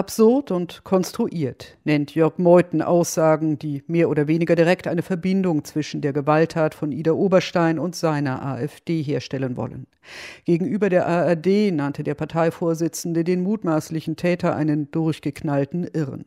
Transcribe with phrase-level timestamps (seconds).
[0.00, 6.00] Absurd und konstruiert nennt Jörg Meuthen Aussagen, die mehr oder weniger direkt eine Verbindung zwischen
[6.00, 9.86] der Gewalttat von Ida Oberstein und seiner AfD herstellen wollen.
[10.46, 16.24] Gegenüber der ARD nannte der Parteivorsitzende den mutmaßlichen Täter einen durchgeknallten Irren.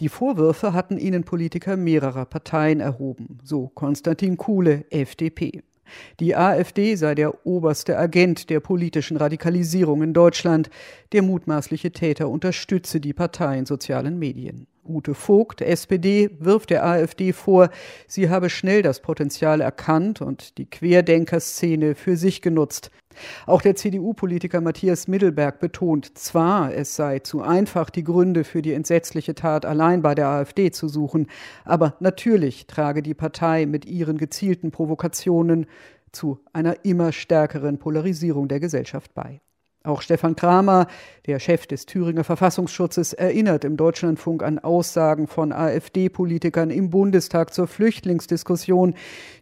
[0.00, 5.62] Die Vorwürfe hatten Innenpolitiker mehrerer Parteien erhoben, so Konstantin Kuhle, FDP.
[6.20, 10.70] Die AfD sei der oberste Agent der politischen Radikalisierung in Deutschland.
[11.12, 14.66] Der mutmaßliche Täter unterstütze die Partei in sozialen Medien.
[14.84, 17.70] Ute Vogt, SPD, wirft der AfD vor,
[18.06, 22.90] sie habe schnell das Potenzial erkannt und die Querdenkerszene für sich genutzt.
[23.46, 28.72] Auch der CDU-Politiker Matthias Middelberg betont zwar, es sei zu einfach, die Gründe für die
[28.72, 31.26] entsetzliche Tat allein bei der AfD zu suchen,
[31.64, 35.66] aber natürlich trage die Partei mit ihren gezielten Provokationen
[36.12, 39.40] zu einer immer stärkeren Polarisierung der Gesellschaft bei.
[39.82, 40.88] Auch Stefan Kramer,
[41.26, 47.66] der Chef des Thüringer Verfassungsschutzes, erinnert im Deutschlandfunk an Aussagen von AfD-Politikern im Bundestag zur
[47.66, 48.94] Flüchtlingsdiskussion,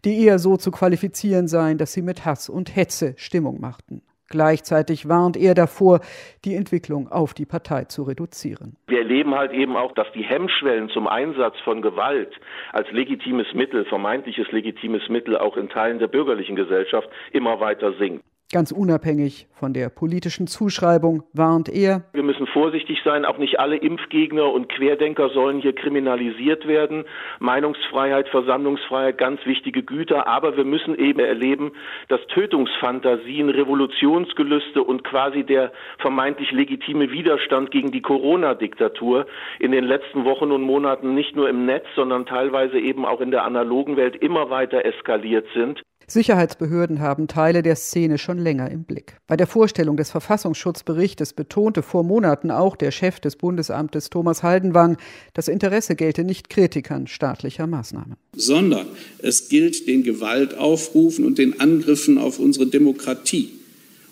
[0.04, 4.02] die eher so zu qualifizieren seien, dass sie mit Hass und Hetze Stimmung machten.
[4.30, 6.00] Gleichzeitig warnt er davor,
[6.44, 8.76] die Entwicklung auf die Partei zu reduzieren.
[8.86, 12.32] Wir erleben halt eben auch, dass die Hemmschwellen zum Einsatz von Gewalt
[12.72, 18.22] als legitimes Mittel, vermeintliches legitimes Mittel auch in Teilen der bürgerlichen Gesellschaft immer weiter sinken.
[18.50, 22.04] Ganz unabhängig von der politischen Zuschreibung warnt er.
[22.14, 27.04] Wir müssen vorsichtig sein, auch nicht alle Impfgegner und Querdenker sollen hier kriminalisiert werden.
[27.40, 31.72] Meinungsfreiheit, Versammlungsfreiheit, ganz wichtige Güter, aber wir müssen eben erleben,
[32.08, 39.26] dass Tötungsfantasien, Revolutionsgelüste und quasi der vermeintlich legitime Widerstand gegen die Corona-Diktatur
[39.58, 43.30] in den letzten Wochen und Monaten nicht nur im Netz, sondern teilweise eben auch in
[43.30, 45.82] der analogen Welt immer weiter eskaliert sind.
[46.10, 49.16] Sicherheitsbehörden haben Teile der Szene schon länger im Blick.
[49.26, 54.96] Bei der Vorstellung des Verfassungsschutzberichtes betonte vor Monaten auch der Chef des Bundesamtes Thomas Haldenwang,
[55.34, 58.16] das Interesse gelte nicht Kritikern staatlicher Maßnahmen.
[58.34, 58.86] Sondern
[59.18, 63.57] es gilt den Gewaltaufrufen und den Angriffen auf unsere Demokratie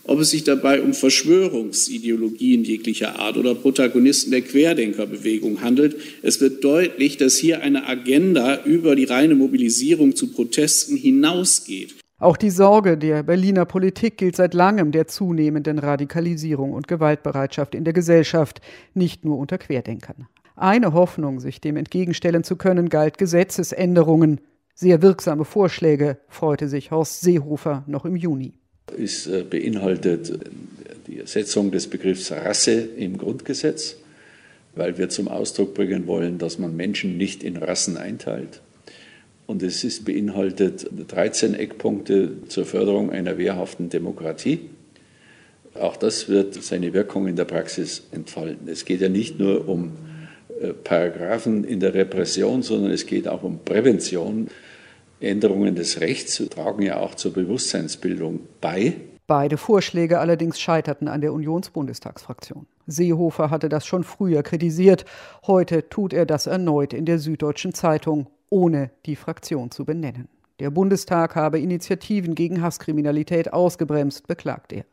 [0.07, 5.97] ob es sich dabei um Verschwörungsideologien jeglicher Art oder Protagonisten der Querdenkerbewegung handelt.
[6.23, 11.97] Es wird deutlich, dass hier eine Agenda über die reine Mobilisierung zu Protesten hinausgeht.
[12.19, 17.85] Auch die Sorge der Berliner Politik gilt seit langem der zunehmenden Radikalisierung und Gewaltbereitschaft in
[17.85, 18.61] der Gesellschaft,
[18.95, 20.27] nicht nur unter Querdenkern.
[20.55, 24.41] Eine Hoffnung, sich dem entgegenstellen zu können, galt Gesetzesänderungen.
[24.75, 28.55] Sehr wirksame Vorschläge freute sich Horst Seehofer noch im Juni
[28.95, 30.39] ist äh, beinhaltet äh,
[31.07, 33.97] die Ersetzung des Begriffs Rasse im Grundgesetz,
[34.75, 38.61] weil wir zum Ausdruck bringen wollen, dass man Menschen nicht in Rassen einteilt.
[39.47, 44.61] Und es ist beinhaltet 13 Eckpunkte zur Förderung einer wehrhaften Demokratie.
[45.75, 48.69] Auch das wird seine Wirkung in der Praxis entfalten.
[48.69, 49.93] Es geht ja nicht nur um
[50.61, 54.49] äh, Paragraphen in der Repression, sondern es geht auch um Prävention.
[55.21, 58.95] Änderungen des Rechts tragen ja auch zur Bewusstseinsbildung bei.
[59.27, 62.67] Beide Vorschläge allerdings scheiterten an der Unionsbundestagsfraktion.
[62.87, 65.05] Seehofer hatte das schon früher kritisiert.
[65.47, 70.29] Heute tut er das erneut in der Süddeutschen Zeitung, ohne die Fraktion zu benennen.
[70.61, 74.85] Der Bundestag habe Initiativen gegen Hasskriminalität ausgebremst, beklagt er.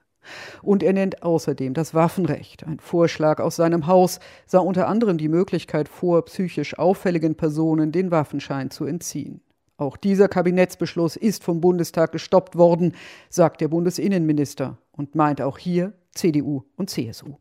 [0.62, 2.66] Und er nennt außerdem das Waffenrecht.
[2.66, 8.10] Ein Vorschlag aus seinem Haus sah unter anderem die Möglichkeit vor, psychisch auffälligen Personen den
[8.10, 9.42] Waffenschein zu entziehen.
[9.78, 12.94] Auch dieser Kabinettsbeschluss ist vom Bundestag gestoppt worden,
[13.30, 17.38] sagt der Bundesinnenminister und meint auch hier CDU und CSU.